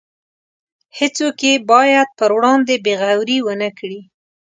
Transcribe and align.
هیڅوک 0.97 1.37
یې 1.47 1.53
باید 1.71 2.07
پر 2.19 2.29
وړاندې 2.37 2.75
بې 2.85 2.93
غورۍ 3.01 3.37
ونکړي. 3.43 4.01